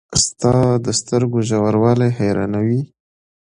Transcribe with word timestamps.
•ستا 0.23 0.55
د 0.85 0.87
سترګو 0.99 1.39
ژوروالی 1.49 2.09
حیرانوي. 2.17 2.81